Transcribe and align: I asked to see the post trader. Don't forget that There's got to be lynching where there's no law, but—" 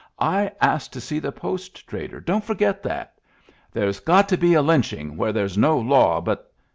I 0.17 0.51
asked 0.59 0.93
to 0.93 0.99
see 0.99 1.19
the 1.19 1.31
post 1.31 1.85
trader. 1.85 2.19
Don't 2.19 2.43
forget 2.43 2.81
that 2.81 3.19
There's 3.73 3.99
got 3.99 4.27
to 4.29 4.37
be 4.37 4.57
lynching 4.57 5.15
where 5.15 5.31
there's 5.31 5.59
no 5.59 5.77
law, 5.77 6.21
but—" 6.21 6.51